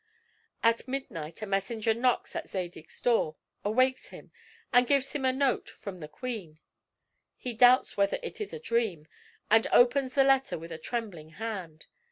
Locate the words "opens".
9.71-10.15